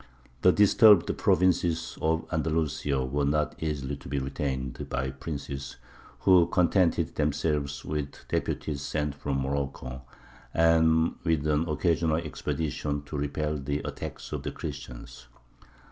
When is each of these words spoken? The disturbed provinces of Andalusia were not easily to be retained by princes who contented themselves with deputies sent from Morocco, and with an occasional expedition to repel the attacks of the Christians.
The 0.41 0.51
disturbed 0.51 1.15
provinces 1.15 1.95
of 2.01 2.25
Andalusia 2.31 3.05
were 3.05 3.23
not 3.23 3.53
easily 3.61 3.95
to 3.97 4.09
be 4.09 4.17
retained 4.17 4.89
by 4.89 5.11
princes 5.11 5.75
who 6.21 6.47
contented 6.47 7.13
themselves 7.13 7.85
with 7.85 8.25
deputies 8.27 8.81
sent 8.81 9.13
from 9.13 9.39
Morocco, 9.41 10.01
and 10.55 11.17
with 11.23 11.45
an 11.45 11.69
occasional 11.69 12.17
expedition 12.17 13.03
to 13.03 13.15
repel 13.15 13.57
the 13.59 13.77
attacks 13.87 14.31
of 14.31 14.41
the 14.41 14.49
Christians. 14.51 15.27